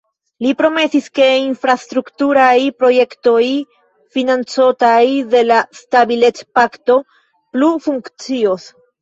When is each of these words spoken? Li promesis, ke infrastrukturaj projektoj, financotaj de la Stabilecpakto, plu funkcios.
Li 0.43 0.51
promesis, 0.59 1.09
ke 1.17 1.25
infrastrukturaj 1.41 2.53
projektoj, 2.83 3.43
financotaj 4.17 5.03
de 5.35 5.43
la 5.51 5.61
Stabilecpakto, 5.83 6.99
plu 7.53 7.71
funkcios. 7.87 8.69